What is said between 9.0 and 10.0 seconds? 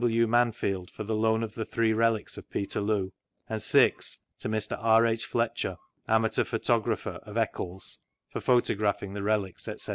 the relics, etc. F. A.